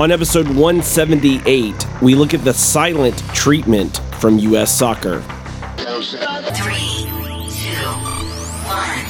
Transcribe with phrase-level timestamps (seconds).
[0.00, 4.76] On episode 178, we look at the silent treatment from U.S.
[4.76, 5.20] soccer.
[5.20, 7.06] Three,
[7.48, 7.76] two,
[8.66, 9.04] one.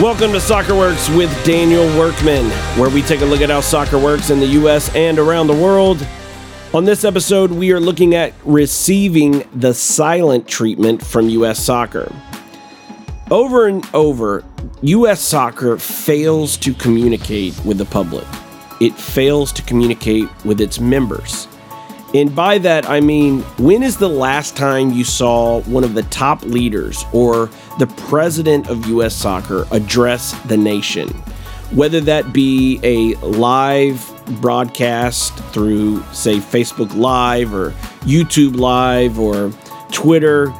[0.00, 3.98] Welcome to Soccer Works with Daniel Workman, where we take a look at how soccer
[3.98, 4.94] works in the U.S.
[4.94, 6.06] and around the world.
[6.72, 11.58] On this episode, we are looking at receiving the silent treatment from U.S.
[11.58, 12.14] soccer.
[13.32, 14.44] Over and over,
[14.82, 15.20] U.S.
[15.20, 18.26] soccer fails to communicate with the public.
[18.84, 21.48] It fails to communicate with its members.
[22.12, 26.02] And by that, I mean, when is the last time you saw one of the
[26.02, 27.48] top leaders or
[27.78, 29.14] the president of U.S.
[29.14, 31.08] soccer address the nation?
[31.72, 34.06] Whether that be a live
[34.42, 37.70] broadcast through, say, Facebook Live or
[38.02, 39.50] YouTube Live or
[39.92, 40.50] Twitter,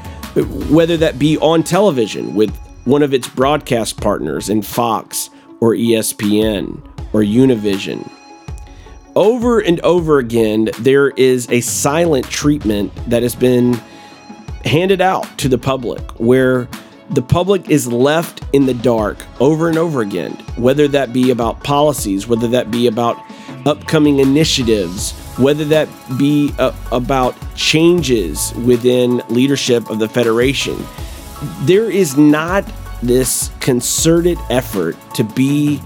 [0.70, 5.28] whether that be on television with one of its broadcast partners in Fox
[5.60, 6.80] or ESPN
[7.14, 8.10] or Univision.
[9.16, 13.80] Over and over again, there is a silent treatment that has been
[14.64, 16.68] handed out to the public where
[17.10, 21.62] the public is left in the dark over and over again, whether that be about
[21.62, 23.22] policies, whether that be about
[23.66, 30.76] upcoming initiatives, whether that be uh, about changes within leadership of the Federation.
[31.60, 32.64] There is not
[33.02, 35.80] this concerted effort to be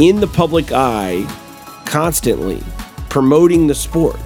[0.00, 1.24] in the public eye
[1.84, 2.62] constantly
[3.08, 4.18] promoting the sport.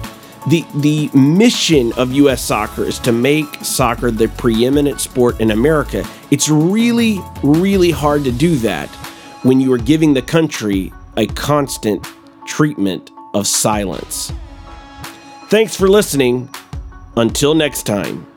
[0.47, 6.07] The, the mission of US soccer is to make soccer the preeminent sport in America.
[6.31, 8.87] It's really, really hard to do that
[9.43, 12.07] when you are giving the country a constant
[12.45, 14.31] treatment of silence.
[15.49, 16.49] Thanks for listening.
[17.17, 18.27] Until next time.